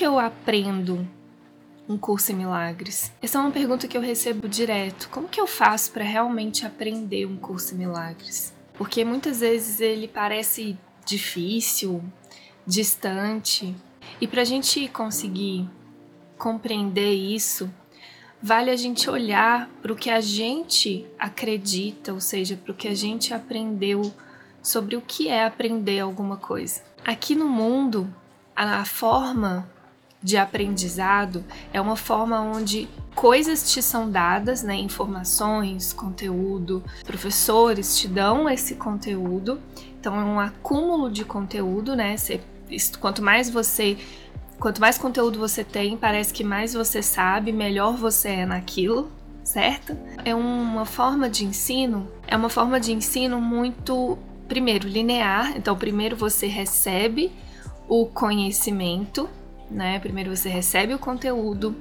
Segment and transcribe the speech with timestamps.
[0.00, 1.06] que eu aprendo
[1.86, 3.12] um curso em milagres?
[3.20, 5.10] Essa é uma pergunta que eu recebo direto.
[5.10, 8.50] Como que eu faço para realmente aprender um curso em milagres?
[8.78, 12.02] Porque muitas vezes ele parece difícil,
[12.66, 13.76] distante,
[14.18, 15.68] e para a gente conseguir
[16.38, 17.70] compreender isso,
[18.42, 22.88] vale a gente olhar para o que a gente acredita, ou seja, para o que
[22.88, 24.10] a gente aprendeu
[24.62, 26.82] sobre o que é aprender alguma coisa.
[27.04, 28.10] Aqui no mundo,
[28.56, 29.68] a forma
[30.22, 38.06] de aprendizado é uma forma onde coisas te são dadas, né, informações, conteúdo, professores te
[38.06, 39.60] dão esse conteúdo.
[39.98, 42.16] Então é um acúmulo de conteúdo, né?
[42.16, 42.40] Você,
[42.98, 43.98] quanto mais você
[44.58, 49.10] quanto mais conteúdo você tem, parece que mais você sabe, melhor você é naquilo,
[49.42, 49.96] certo?
[50.22, 56.14] É uma forma de ensino, é uma forma de ensino muito primeiro linear, então primeiro
[56.14, 57.32] você recebe
[57.88, 59.30] o conhecimento
[59.70, 59.98] né?
[59.98, 61.76] Primeiro você recebe o conteúdo,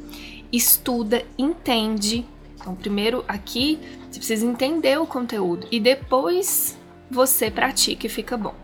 [0.52, 2.26] estuda, entende.
[2.60, 6.78] Então, primeiro aqui você precisa entender o conteúdo e depois
[7.10, 8.56] você pratica e fica bom.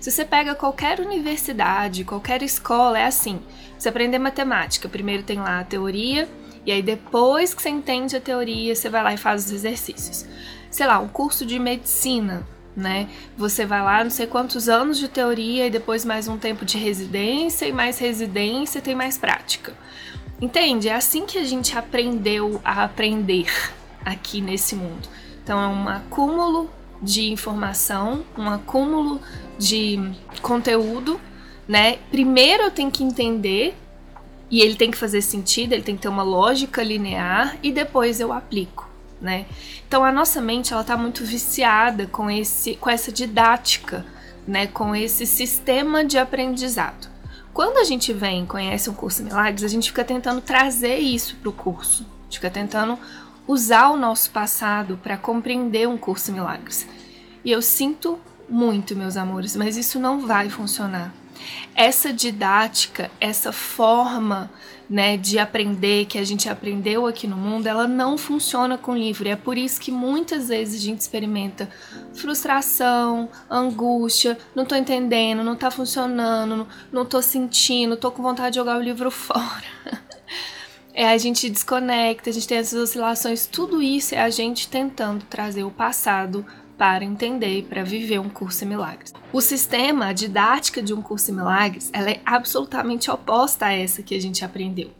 [0.00, 3.40] Se você pega qualquer universidade, qualquer escola, é assim:
[3.78, 6.28] você aprender matemática, primeiro tem lá a teoria,
[6.64, 10.26] e aí depois que você entende a teoria, você vai lá e faz os exercícios.
[10.70, 13.08] Sei lá, um curso de medicina, né?
[13.36, 16.78] Você vai lá, não sei quantos anos de teoria e depois mais um tempo de
[16.78, 19.74] residência e mais residência tem mais prática.
[20.40, 20.88] Entende?
[20.88, 23.46] É assim que a gente aprendeu a aprender
[24.04, 25.08] aqui nesse mundo.
[25.42, 26.70] Então é um acúmulo
[27.02, 29.20] de informação, um acúmulo
[29.58, 29.98] de
[30.42, 31.20] conteúdo,
[31.66, 31.98] né?
[32.10, 33.74] Primeiro eu tenho que entender
[34.50, 38.20] e ele tem que fazer sentido, ele tem que ter uma lógica linear e depois
[38.20, 38.89] eu aplico
[39.20, 39.46] né?
[39.86, 44.04] Então a nossa mente ela tá muito viciada com esse com essa didática,
[44.46, 47.08] né, com esse sistema de aprendizado.
[47.52, 51.48] Quando a gente vem conhece um curso Milagres, a gente fica tentando trazer isso para
[51.48, 52.98] o curso, a gente fica tentando
[53.46, 56.86] usar o nosso passado para compreender um curso Milagres.
[57.44, 61.12] E eu sinto muito, meus amores, mas isso não vai funcionar.
[61.74, 64.50] Essa didática, essa forma
[64.90, 69.28] né, de aprender que a gente aprendeu aqui no mundo, ela não funciona com livro.
[69.28, 71.70] E é por isso que muitas vezes a gente experimenta
[72.12, 78.56] frustração, angústia, não tô entendendo, não tá funcionando, não, tô sentindo, tô com vontade de
[78.56, 79.70] jogar o livro fora.
[80.92, 85.24] É a gente desconecta, a gente tem essas oscilações, tudo isso é a gente tentando
[85.24, 86.44] trazer o passado
[86.80, 89.12] para entender e para viver um curso em milagres.
[89.34, 94.02] O sistema, a didática de um curso em milagres, ela é absolutamente oposta a essa
[94.02, 94.90] que a gente aprendeu.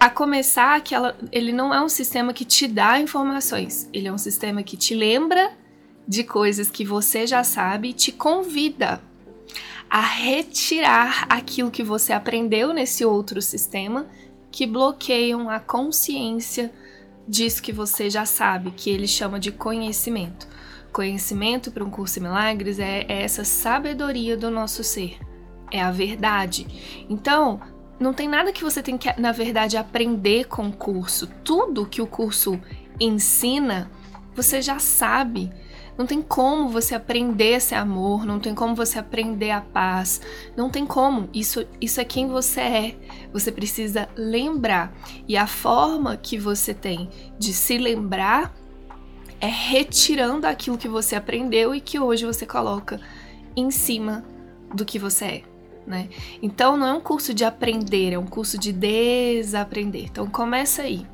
[0.00, 4.12] A começar que ela, ele não é um sistema que te dá informações, ele é
[4.12, 5.52] um sistema que te lembra
[6.08, 9.00] de coisas que você já sabe e te convida
[9.88, 14.08] a retirar aquilo que você aprendeu nesse outro sistema
[14.50, 16.72] que bloqueiam a consciência
[17.28, 20.50] disso que você já sabe, que ele chama de conhecimento.
[20.92, 25.18] Conhecimento para um curso em milagres é, é essa sabedoria do nosso ser,
[25.70, 27.06] é a verdade.
[27.08, 27.60] Então,
[27.98, 31.26] não tem nada que você tem que, na verdade, aprender com o curso.
[31.42, 32.60] Tudo que o curso
[33.00, 33.90] ensina,
[34.34, 35.50] você já sabe.
[35.96, 40.20] Não tem como você aprender esse amor, não tem como você aprender a paz,
[40.56, 41.28] não tem como.
[41.32, 42.96] Isso, isso é quem você é.
[43.32, 44.92] Você precisa lembrar.
[45.28, 48.54] E a forma que você tem de se lembrar
[49.42, 53.00] é retirando aquilo que você aprendeu e que hoje você coloca
[53.56, 54.24] em cima
[54.72, 55.42] do que você é.
[55.84, 56.08] Né?
[56.40, 60.04] Então não é um curso de aprender, é um curso de desaprender.
[60.04, 61.04] Então começa aí.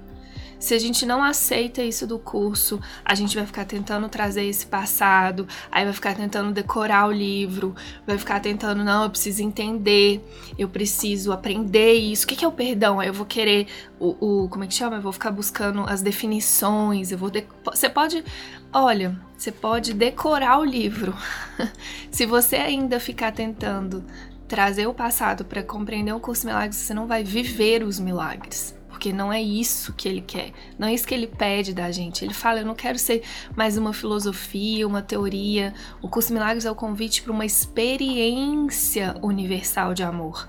[0.58, 4.66] Se a gente não aceita isso do curso, a gente vai ficar tentando trazer esse
[4.66, 10.20] passado, aí vai ficar tentando decorar o livro, vai ficar tentando, não, eu preciso entender,
[10.58, 12.24] eu preciso aprender isso.
[12.24, 12.98] O que é o perdão?
[12.98, 13.68] Aí eu vou querer
[14.00, 14.96] o, o como é que chama?
[14.96, 17.30] Eu vou ficar buscando as definições, eu vou.
[17.30, 17.46] De...
[17.64, 18.24] Você pode.
[18.72, 21.14] Olha, você pode decorar o livro.
[22.10, 24.04] Se você ainda ficar tentando
[24.48, 28.77] trazer o passado para compreender o curso de milagres, você não vai viver os milagres
[28.98, 32.24] porque não é isso que ele quer, não é isso que ele pede da gente.
[32.24, 33.22] Ele fala: Eu não quero ser
[33.54, 35.72] mais uma filosofia, uma teoria.
[36.02, 40.48] O curso Milagres é o convite para uma experiência universal de amor.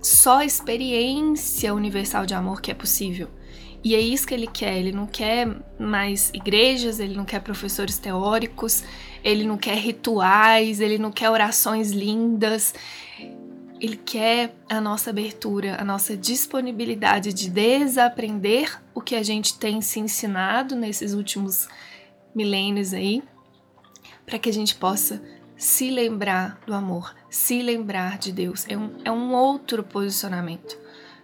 [0.00, 3.28] Só a experiência universal de amor que é possível.
[3.84, 4.76] E é isso que ele quer.
[4.76, 5.48] Ele não quer
[5.78, 8.82] mais igrejas, ele não quer professores teóricos,
[9.22, 12.74] ele não quer rituais, ele não quer orações lindas.
[13.82, 19.80] Ele quer a nossa abertura, a nossa disponibilidade de desaprender o que a gente tem
[19.80, 21.68] se ensinado nesses últimos
[22.32, 23.24] milênios aí,
[24.24, 25.20] para que a gente possa
[25.56, 28.64] se lembrar do amor, se lembrar de Deus.
[28.68, 30.78] É um, é um outro posicionamento.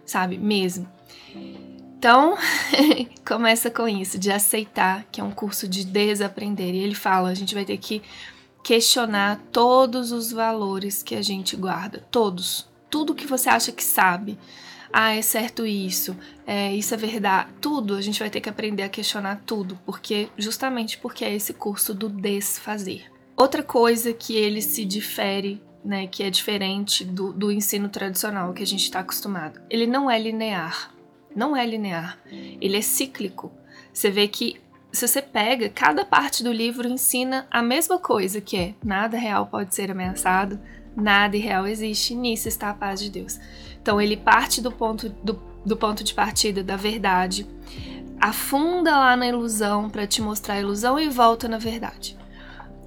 [0.05, 0.37] sabe?
[0.37, 0.85] Mesmo.
[1.97, 2.37] Então,
[3.25, 6.75] começa com isso, de aceitar que é um curso de desaprender.
[6.75, 8.01] E ele fala: a gente vai ter que
[8.63, 12.67] questionar todos os valores que a gente guarda, todos.
[12.89, 14.37] Tudo que você acha que sabe.
[14.91, 16.17] Ah, é certo isso,
[16.47, 17.49] é, isso é verdade.
[17.61, 21.53] Tudo, a gente vai ter que aprender a questionar tudo, porque justamente porque é esse
[21.53, 23.11] curso do desfazer.
[23.37, 28.63] Outra coisa que ele se difere, né, que é diferente do, do ensino tradicional que
[28.63, 30.91] a gente está acostumado, ele não é linear.
[31.35, 32.17] Não é linear.
[32.59, 33.51] Ele é cíclico.
[33.93, 34.59] Você vê que
[34.91, 39.45] se você pega, cada parte do livro ensina a mesma coisa, que é nada real
[39.45, 40.59] pode ser ameaçado,
[40.95, 43.39] nada irreal existe, nisso está a paz de Deus.
[43.81, 47.47] Então ele parte do ponto, do, do ponto de partida da verdade,
[48.19, 52.17] afunda lá na ilusão para te mostrar a ilusão e volta na verdade.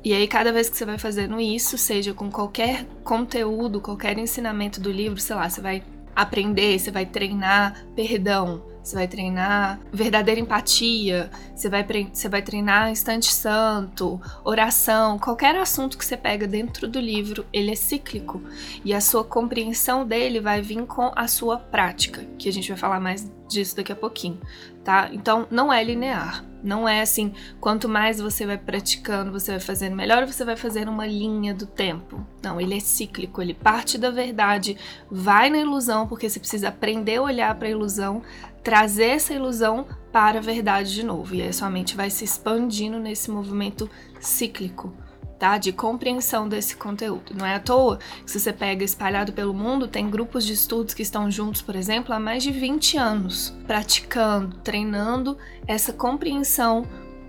[0.04, 4.80] E aí, cada vez que você vai fazendo isso, seja com qualquer conteúdo, qualquer ensinamento
[4.80, 5.84] do livro, sei lá, você vai
[6.14, 12.90] aprender, você vai treinar perdão, você vai treinar verdadeira empatia, você vai, você vai treinar
[12.90, 18.42] instante santo, oração, qualquer assunto que você pega dentro do livro, ele é cíclico.
[18.84, 22.76] E a sua compreensão dele vai vir com a sua prática, que a gente vai
[22.76, 24.40] falar mais disso daqui a pouquinho,
[24.82, 25.08] tá?
[25.12, 26.51] Então não é linear.
[26.62, 30.90] Não é assim, quanto mais você vai praticando, você vai fazendo melhor, você vai fazendo
[30.90, 32.24] uma linha do tempo.
[32.42, 34.76] Não, ele é cíclico, ele parte da verdade,
[35.10, 38.22] vai na ilusão, porque você precisa aprender a olhar para a ilusão,
[38.62, 41.34] trazer essa ilusão para a verdade de novo.
[41.34, 44.92] E aí sua mente vai se expandindo nesse movimento cíclico.
[45.42, 45.58] Tá?
[45.58, 47.34] De compreensão desse conteúdo.
[47.34, 50.94] Não é à toa que se você pega espalhado pelo mundo, tem grupos de estudos
[50.94, 55.36] que estão juntos, por exemplo, há mais de 20 anos, praticando, treinando
[55.66, 56.86] essa compreensão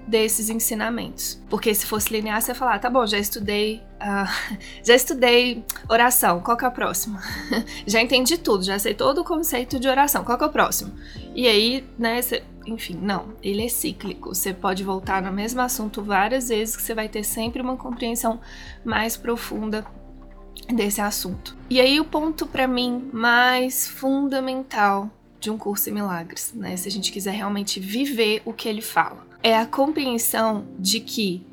[0.07, 1.41] desses ensinamentos.
[1.49, 6.39] Porque se fosse linear, você ia falar, tá bom, já estudei, uh, já estudei oração,
[6.39, 7.17] qual que é o próximo?
[7.87, 10.93] já entendi tudo, já sei todo o conceito de oração, qual que é o próximo?
[11.33, 14.33] E aí, né, você, enfim, não, ele é cíclico.
[14.33, 18.39] Você pode voltar no mesmo assunto várias vezes que você vai ter sempre uma compreensão
[18.83, 19.85] mais profunda
[20.73, 21.57] desse assunto.
[21.69, 26.87] E aí o ponto para mim mais fundamental de um curso em milagres, né, se
[26.87, 31.45] a gente quiser realmente viver o que ele fala é a compreensão de que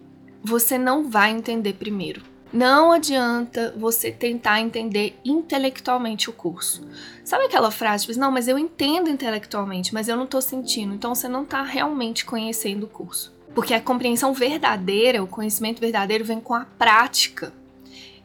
[0.42, 2.22] você não vai entender primeiro.
[2.52, 6.85] Não adianta você tentar entender intelectualmente o curso.
[7.25, 10.93] Sabe aquela frase, tipo, não, mas eu entendo intelectualmente, mas eu não tô sentindo.
[10.93, 13.32] Então você não tá realmente conhecendo o curso.
[13.55, 17.52] Porque a compreensão verdadeira, o conhecimento verdadeiro vem com a prática.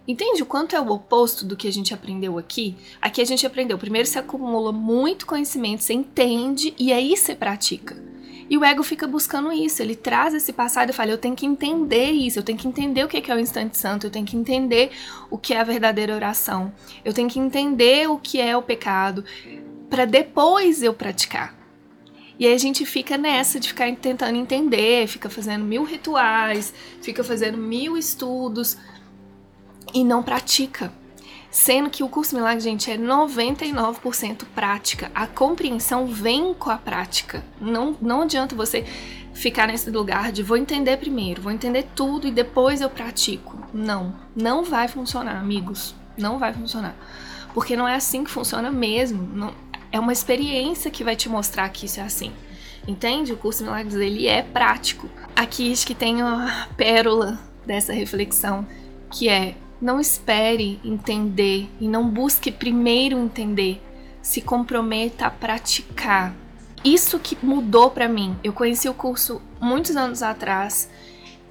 [0.08, 2.76] Entende o quanto é o oposto do que a gente aprendeu aqui?
[3.02, 8.05] Aqui a gente aprendeu, primeiro você acumula muito conhecimento, você entende e aí você pratica.
[8.50, 11.46] E o ego fica buscando isso, ele traz esse passado e fala: eu tenho que
[11.46, 14.38] entender isso, eu tenho que entender o que é o instante santo, eu tenho que
[14.38, 14.92] entender
[15.30, 16.72] o que é a verdadeira oração,
[17.04, 19.26] eu tenho que entender o que é o pecado,
[19.90, 21.56] para depois eu praticar.
[22.38, 27.24] E aí a gente fica nessa de ficar tentando entender, fica fazendo mil rituais, fica
[27.24, 28.78] fazendo mil estudos
[29.94, 30.92] e não pratica.
[31.56, 35.10] Sendo que o curso Milagre, gente, é 99% prática.
[35.16, 37.46] A compreensão vem com a prática.
[37.62, 38.84] Não, não adianta você
[39.34, 43.58] ficar nesse lugar de vou entender primeiro, vou entender tudo e depois eu pratico.
[43.74, 45.96] Não, não vai funcionar, amigos.
[46.18, 46.94] Não vai funcionar.
[47.54, 49.24] Porque não é assim que funciona mesmo.
[49.24, 49.54] Não,
[49.94, 52.34] é uma experiência que vai te mostrar que isso é assim.
[52.86, 53.32] Entende?
[53.32, 55.10] O curso Milagres ele é prático.
[55.34, 58.68] Aqui acho que tem a pérola dessa reflexão,
[59.10, 63.80] que é não espere entender e não busque primeiro entender.
[64.20, 66.36] Se comprometa a praticar.
[66.84, 68.36] Isso que mudou para mim.
[68.44, 70.90] Eu conheci o curso muitos anos atrás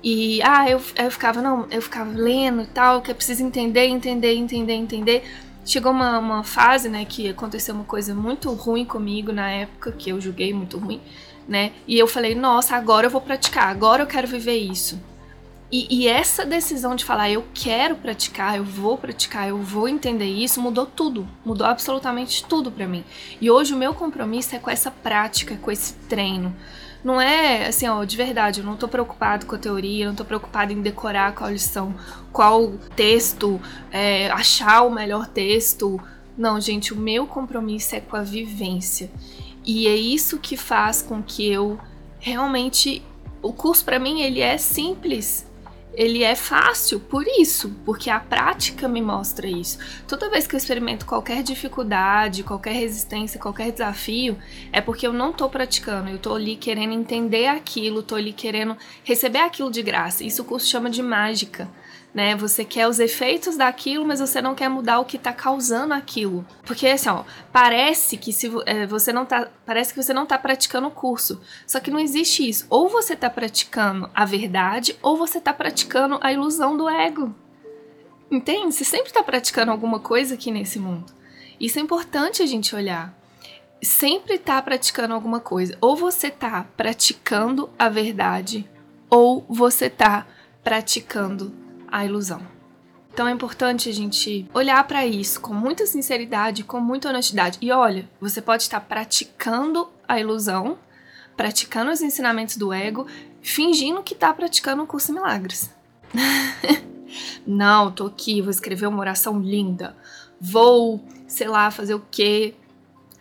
[0.02, 3.86] e ah, eu, eu ficava não, eu ficava lendo e tal, que eu preciso entender,
[3.86, 5.24] entender, entender, entender.
[5.64, 10.10] Chegou uma, uma fase, né, que aconteceu uma coisa muito ruim comigo na época, que
[10.10, 11.00] eu julguei muito ruim,
[11.48, 11.70] né?
[11.86, 15.00] E eu falei, nossa, agora eu vou praticar, agora eu quero viver isso.
[15.72, 20.26] E, e, essa decisão de falar, eu quero praticar, eu vou praticar, eu vou entender
[20.26, 21.26] isso, mudou tudo.
[21.44, 23.04] Mudou absolutamente tudo para mim.
[23.40, 26.54] E hoje o meu compromisso é com essa prática, com esse treino.
[27.02, 30.24] Não é assim, ó, de verdade, eu não tô preocupado com a teoria, não tô
[30.24, 31.94] preocupado em decorar qual lição,
[32.32, 36.00] qual texto, é, achar o melhor texto.
[36.36, 39.10] Não, gente, o meu compromisso é com a vivência.
[39.64, 41.78] E é isso que faz com que eu
[42.18, 43.02] realmente.
[43.42, 45.46] O curso para mim ele é simples,
[45.96, 49.78] ele é fácil por isso, porque a prática me mostra isso.
[50.06, 54.36] Toda vez que eu experimento qualquer dificuldade, qualquer resistência, qualquer desafio,
[54.72, 58.76] é porque eu não tô praticando, eu tô ali querendo entender aquilo, tô ali querendo
[59.04, 60.24] receber aquilo de graça.
[60.24, 61.68] Isso o curso chama de mágica,
[62.14, 62.36] né?
[62.36, 66.46] Você quer os efeitos daquilo, mas você não quer mudar o que tá causando aquilo.
[66.64, 70.38] Porque assim, ó, parece que se é, você não tá, parece que você não tá
[70.38, 71.40] praticando o curso.
[71.66, 72.66] Só que não existe isso.
[72.70, 77.34] Ou você tá praticando a verdade, ou você tá praticando a ilusão do ego.
[78.30, 78.72] Entende?
[78.72, 81.12] Você sempre tá praticando alguma coisa aqui nesse mundo.
[81.58, 83.12] Isso é importante a gente olhar.
[83.82, 85.76] Sempre tá praticando alguma coisa.
[85.80, 88.68] Ou você tá praticando a verdade,
[89.10, 90.26] ou você tá
[90.62, 91.63] praticando
[91.94, 92.40] a ilusão.
[93.12, 97.56] Então é importante a gente olhar para isso com muita sinceridade, com muita honestidade.
[97.62, 100.76] E olha, você pode estar praticando a ilusão,
[101.36, 103.06] praticando os ensinamentos do ego,
[103.40, 105.72] fingindo que está praticando o curso de milagres.
[107.46, 109.96] Não, tô aqui, vou escrever uma oração linda.
[110.40, 112.56] Vou, sei lá, fazer o quê?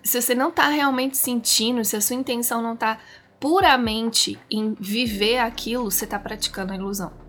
[0.03, 2.99] Se você não tá realmente sentindo, se a sua intenção não tá
[3.39, 7.22] puramente em viver aquilo, você tá praticando a ilusão.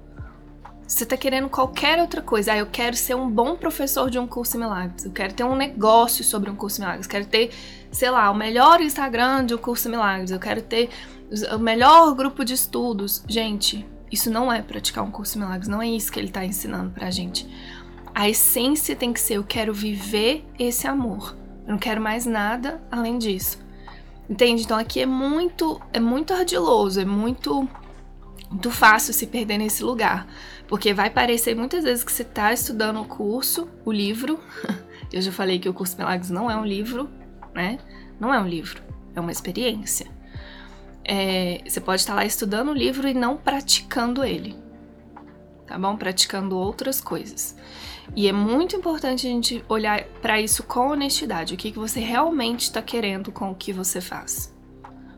[0.87, 2.53] Você tá querendo qualquer outra coisa.
[2.53, 5.05] Ah, eu quero ser um bom professor de um curso de milagres.
[5.05, 7.07] Eu quero ter um negócio sobre um curso de milagres.
[7.07, 7.51] Eu quero ter,
[7.91, 10.31] sei lá, o melhor Instagram de um curso de milagres.
[10.31, 10.91] Eu quero ter
[11.55, 13.25] o melhor grupo de estudos.
[13.27, 15.69] Gente, isso não é praticar um curso de milagres.
[15.69, 17.49] Não é isso que ele tá ensinando pra gente.
[18.15, 21.35] A essência tem que ser: eu quero viver esse amor.
[21.67, 23.59] Eu não quero mais nada além disso.
[24.29, 24.63] Entende?
[24.63, 27.69] Então aqui é muito, é muito ardiloso, é muito,
[28.51, 30.27] muito fácil se perder nesse lugar.
[30.67, 34.41] Porque vai parecer muitas vezes que você está estudando o curso, o livro.
[35.13, 37.09] Eu já falei que o curso Milagres não é um livro,
[37.55, 37.79] né?
[38.19, 38.83] Não é um livro,
[39.15, 40.07] é uma experiência.
[41.05, 44.57] É, você pode estar lá estudando o livro e não praticando ele,
[45.67, 45.97] tá bom?
[45.97, 47.57] Praticando outras coisas.
[48.17, 51.55] E é muito importante a gente olhar para isso com honestidade.
[51.55, 54.53] O que, que você realmente está querendo com o que você faz?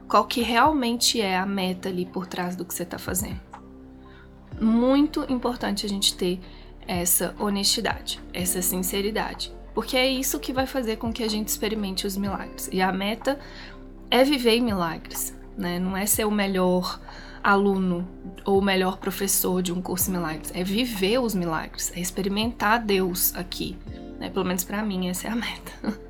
[0.09, 3.41] Qual que realmente é a meta ali por trás do que você está fazendo?
[4.61, 6.41] Muito importante a gente ter
[6.87, 12.07] essa honestidade, essa sinceridade, porque é isso que vai fazer com que a gente experimente
[12.07, 12.69] os milagres.
[12.73, 13.39] E a meta
[14.11, 15.79] é viver milagres, né?
[15.79, 17.01] Não é ser o melhor
[17.43, 18.09] aluno
[18.45, 22.85] ou o melhor professor de um curso de milagres, é viver os milagres, é experimentar
[22.85, 23.77] Deus aqui,
[24.19, 24.31] né?
[24.31, 26.01] Pelo menos para mim essa é a meta.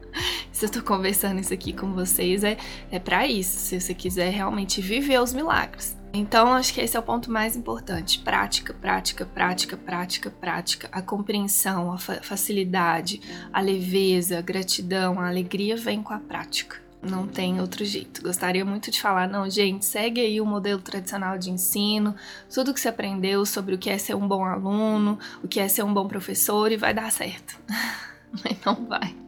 [0.56, 2.56] se eu tô conversando isso aqui com vocês, é,
[2.90, 3.58] é para isso.
[3.58, 5.94] Se você quiser realmente viver os milagres.
[6.14, 10.88] Então, acho que esse é o ponto mais importante: prática, prática, prática, prática, prática.
[10.90, 13.20] A compreensão, a fa facilidade,
[13.52, 16.80] a leveza, a gratidão, a alegria vem com a prática.
[17.02, 18.22] Não tem outro jeito.
[18.22, 22.16] Gostaria muito de falar, não, gente, segue aí o modelo tradicional de ensino,
[22.52, 25.68] tudo que você aprendeu sobre o que é ser um bom aluno, o que é
[25.68, 27.60] ser um bom professor e vai dar certo.
[28.42, 29.26] Mas não vai.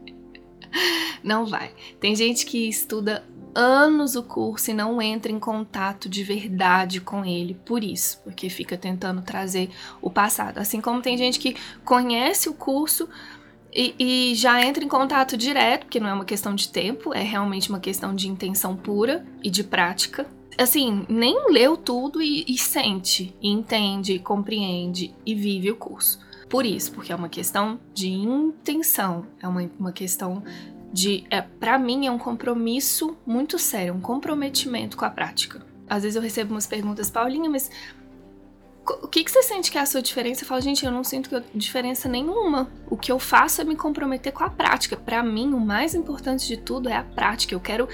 [1.22, 1.72] Não vai.
[2.00, 7.24] Tem gente que estuda anos o curso e não entra em contato de verdade com
[7.24, 9.70] ele por isso, porque fica tentando trazer
[10.00, 10.58] o passado.
[10.58, 13.08] Assim como tem gente que conhece o curso
[13.72, 17.22] e, e, já entra em contato direto, porque não é uma questão de tempo, é
[17.22, 20.26] realmente uma questão de intenção pura e de prática.
[20.56, 26.18] Assim, nem leu tudo e, e sente, e entende, compreende e vive o curso.
[26.48, 30.42] Por isso, porque é uma questão de intenção, é uma, uma questão
[30.92, 35.64] de é, para mim é um compromisso muito sério, um comprometimento com a prática.
[35.88, 37.70] Às vezes eu recebo umas perguntas, Paulinha, mas
[39.02, 40.42] o que, que você sente que é a sua diferença?
[40.42, 42.70] Eu falo, gente, eu não sinto diferença nenhuma.
[42.90, 44.96] O que eu faço é me comprometer com a prática.
[44.96, 47.54] Para mim, o mais importante de tudo é a prática.
[47.54, 47.88] Eu quero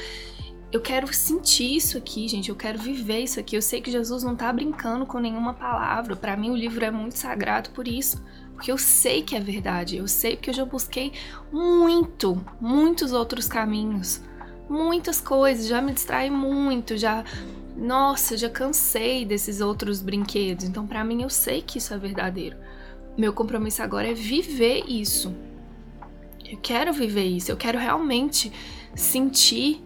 [0.71, 2.49] eu quero sentir isso aqui, gente.
[2.49, 3.57] Eu quero viver isso aqui.
[3.57, 6.17] Eu sei que Jesus não tá brincando com nenhuma palavra.
[6.17, 8.21] Para mim, o livro é muito sagrado por isso.
[8.55, 9.97] Porque eu sei que é verdade.
[9.97, 11.13] Eu sei porque eu já busquei
[11.53, 14.21] muito, muitos outros caminhos.
[14.69, 15.67] Muitas coisas.
[15.67, 16.97] Já me distraí muito.
[16.97, 17.25] Já.
[17.77, 20.65] Nossa, já cansei desses outros brinquedos.
[20.65, 22.57] Então, para mim, eu sei que isso é verdadeiro.
[23.19, 25.35] Meu compromisso agora é viver isso.
[26.49, 27.51] Eu quero viver isso.
[27.51, 28.53] Eu quero realmente
[28.95, 29.85] sentir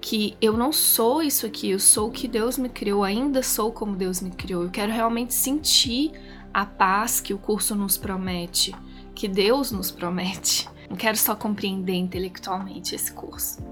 [0.00, 3.70] que eu não sou isso aqui, eu sou o que Deus me criou, ainda sou
[3.70, 4.64] como Deus me criou.
[4.64, 6.12] Eu quero realmente sentir
[6.52, 8.74] a paz que o curso nos promete,
[9.14, 10.68] que Deus nos promete.
[10.88, 13.62] Não quero só compreender intelectualmente esse curso.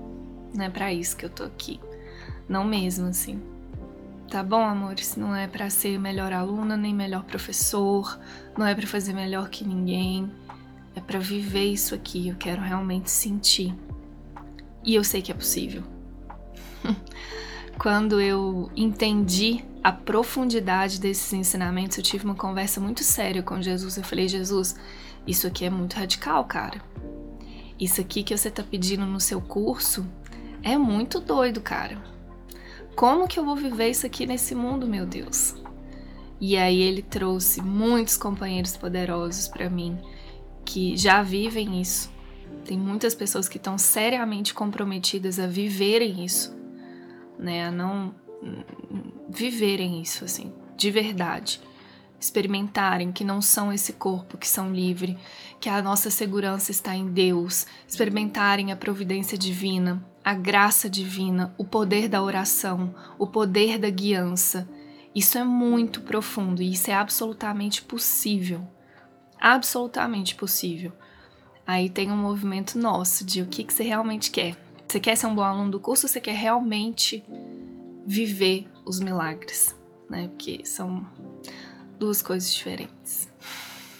[0.54, 1.80] Não é para isso que eu tô aqui.
[2.48, 3.42] Não mesmo assim.
[4.30, 5.16] Tá bom, amores?
[5.16, 8.18] Não é para ser melhor aluna nem melhor professor,
[8.56, 10.30] não é para fazer melhor que ninguém.
[10.94, 12.28] É para viver isso aqui.
[12.28, 13.74] Eu quero realmente sentir.
[14.84, 15.82] E eu sei que é possível.
[17.78, 23.96] Quando eu entendi a profundidade desses ensinamentos, eu tive uma conversa muito séria com Jesus.
[23.96, 24.74] Eu falei, Jesus,
[25.24, 26.82] isso aqui é muito radical, cara.
[27.78, 30.04] Isso aqui que você tá pedindo no seu curso
[30.60, 32.02] é muito doido, cara.
[32.96, 35.54] Como que eu vou viver isso aqui nesse mundo, meu Deus?
[36.40, 39.96] E aí ele trouxe muitos companheiros poderosos para mim
[40.64, 42.10] que já vivem isso.
[42.64, 46.57] Tem muitas pessoas que estão seriamente comprometidas a viverem isso,
[47.38, 47.66] né?
[47.66, 48.14] A não
[49.28, 51.60] viverem isso assim, de verdade.
[52.20, 55.16] Experimentarem que não são esse corpo, que são livre,
[55.60, 61.64] que a nossa segurança está em Deus, experimentarem a providência divina, a graça divina, o
[61.64, 64.68] poder da oração, o poder da guiança.
[65.14, 68.66] Isso é muito profundo e isso é absolutamente possível.
[69.40, 70.92] Absolutamente possível.
[71.64, 74.56] Aí tem um movimento nosso de o que, que você realmente quer.
[74.88, 77.22] Você quer ser um bom aluno do curso você quer realmente
[78.06, 79.78] viver os milagres?
[80.08, 80.28] Né?
[80.28, 81.06] Porque são
[81.98, 83.28] duas coisas diferentes.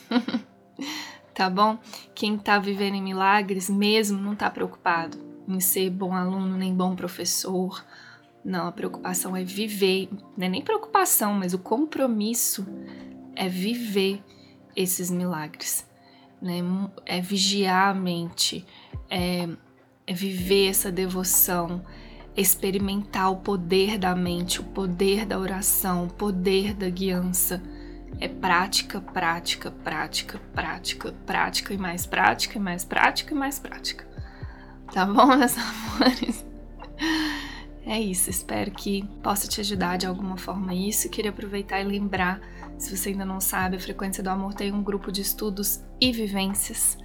[1.35, 1.79] tá bom?
[2.15, 6.97] Quem tá vivendo em milagres mesmo não tá preocupado em ser bom aluno nem bom
[6.97, 7.85] professor.
[8.43, 12.67] Não, a preocupação é viver, não é nem preocupação, mas o compromisso
[13.37, 14.23] é viver
[14.75, 15.87] esses milagres
[16.41, 16.61] né?
[17.05, 18.65] É vigiar a mente,
[19.11, 19.49] é,
[20.09, 21.83] é viver essa devoção,
[22.35, 27.63] é experimentar o poder da mente, o poder da oração, o poder da guiança.
[28.19, 34.09] É prática, prática, prática, prática, prática e mais prática e mais prática e mais prática.
[34.95, 36.47] Tá bom, meus amores?
[37.85, 41.11] É isso, espero que possa te ajudar de alguma forma isso.
[41.11, 42.41] Queria aproveitar e lembrar
[42.79, 46.13] se você ainda não sabe, a Frequência do Amor tem um grupo de estudos e
[46.13, 46.97] vivências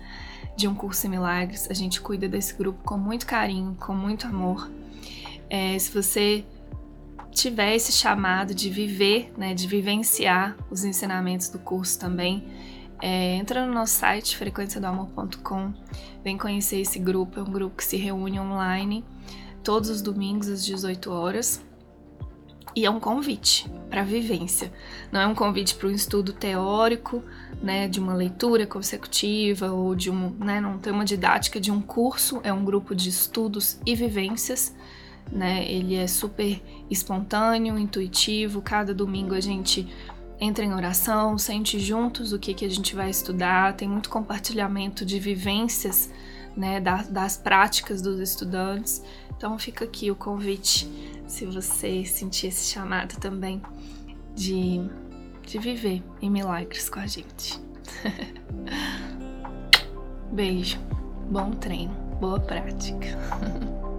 [0.56, 1.68] de um curso em milagres.
[1.70, 4.70] A gente cuida desse grupo com muito carinho, com muito amor.
[5.50, 6.46] É, se você
[7.32, 12.48] tiver esse chamado de viver, né, de vivenciar os ensinamentos do curso também,
[13.02, 15.74] é, entra no nosso site frequenciadoamor.com,
[16.24, 17.40] vem conhecer esse grupo.
[17.40, 19.04] É um grupo que se reúne online
[19.64, 21.62] todos os domingos às 18 horas
[22.75, 24.72] e é um convite para vivência.
[25.12, 27.24] Não é um convite para um estudo teórico,
[27.62, 31.82] né, de uma leitura consecutiva ou de um, né, não tem uma didática de um
[31.82, 34.75] curso, é um grupo de estudos e vivências,
[35.32, 35.65] né?
[35.72, 38.62] Ele é super espontâneo, intuitivo.
[38.62, 39.88] Cada domingo a gente
[40.39, 45.06] entra em oração, sente juntos o que que a gente vai estudar, tem muito compartilhamento
[45.06, 46.10] de vivências,
[46.56, 49.04] né, das, das práticas dos estudantes.
[49.36, 50.88] Então fica aqui o convite
[51.28, 53.62] se você sentir esse chamado também
[54.36, 54.82] de,
[55.46, 57.62] de viver em milagres com a gente.
[60.32, 60.80] Beijo,
[61.30, 63.08] bom treino, boa prática.